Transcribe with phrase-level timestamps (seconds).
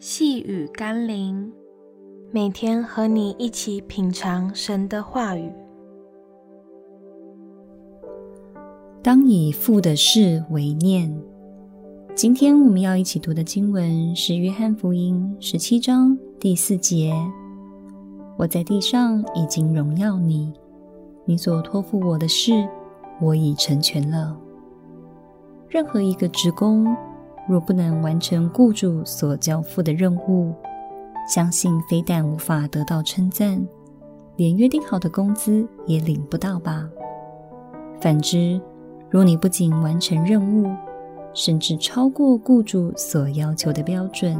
[0.00, 1.52] 细雨甘霖，
[2.30, 5.52] 每天和你一起品尝神的话语。
[9.02, 11.12] 当以父的事为念。
[12.14, 17.12] 今天我们要一起读的经文是《约翰福音》十七章第四节
[18.38, 20.52] ：“我在地上已经荣耀你，
[21.24, 22.52] 你所托付我的事，
[23.20, 24.38] 我已成全了。”
[25.68, 26.86] 任何一个职工。
[27.48, 30.52] 若不能完成雇主所交付的任务，
[31.34, 33.60] 相信非但无法得到称赞，
[34.36, 36.88] 连约定好的工资也领不到吧。
[38.00, 38.60] 反之，
[39.10, 40.70] 若你不仅完成任务，
[41.32, 44.38] 甚至超过雇主所要求的标准，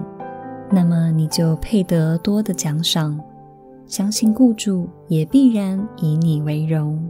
[0.70, 3.18] 那么你就配得多的奖赏。
[3.86, 7.02] 相信雇主也必然以你为荣。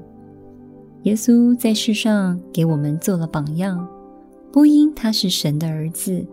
[1.03, 3.85] 耶稣在世上给我们做了榜样。
[4.51, 6.27] 不因他是神的儿子，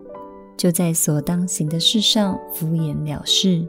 [0.56, 3.66] 就在所当行的事上敷衍了事，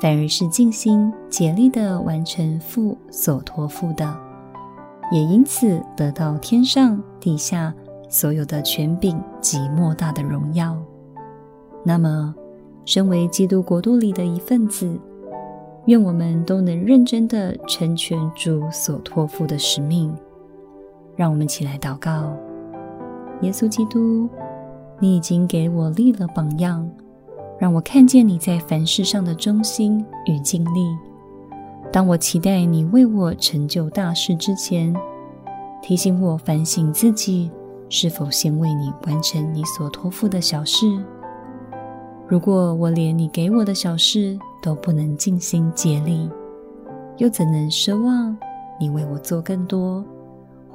[0.00, 4.16] 反而是尽心竭力地完成父所托付的，
[5.10, 7.74] 也因此得到天上地下
[8.08, 10.76] 所有的权柄及莫大的荣耀。
[11.84, 12.34] 那么，
[12.84, 14.88] 身为基督国度里的一份子，
[15.86, 20.14] 愿我们都能认真地成全主所托付的使命。
[21.16, 22.36] 让我们起来祷告。
[23.42, 24.28] 耶稣基督，
[24.98, 26.88] 你已经给我立了榜样，
[27.58, 30.86] 让我看见你在凡事上的忠心与尽力。
[31.92, 34.94] 当我期待你为我成就大事之前，
[35.82, 37.50] 提醒我反省自己
[37.88, 40.86] 是否先为你完成你所托付的小事。
[42.26, 46.28] 如果我连你给我的小事都不能尽心竭力，
[47.18, 48.36] 又怎能奢望
[48.80, 50.04] 你为我做更多？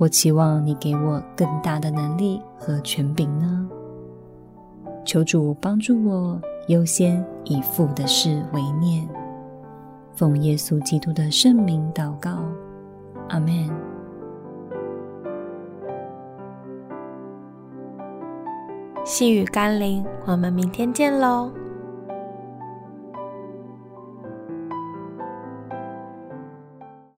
[0.01, 3.69] 我期望你给我更大的能力和权柄呢？
[5.05, 9.07] 求主帮助我，优先以父的事为念。
[10.15, 12.39] 奉耶稣基督的圣名祷告，
[13.29, 13.69] 阿们。
[19.05, 21.51] 细雨甘霖，我们明天见喽。